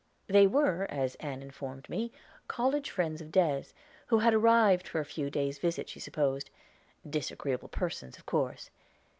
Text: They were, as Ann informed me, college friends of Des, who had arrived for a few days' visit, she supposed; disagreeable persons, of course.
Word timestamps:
They 0.25 0.47
were, 0.47 0.87
as 0.89 1.13
Ann 1.19 1.43
informed 1.43 1.87
me, 1.87 2.11
college 2.47 2.89
friends 2.89 3.21
of 3.21 3.31
Des, 3.31 3.65
who 4.07 4.17
had 4.17 4.33
arrived 4.33 4.87
for 4.87 4.99
a 4.99 5.05
few 5.05 5.29
days' 5.29 5.59
visit, 5.59 5.89
she 5.89 5.99
supposed; 5.99 6.49
disagreeable 7.07 7.67
persons, 7.69 8.17
of 8.17 8.25
course. 8.25 8.71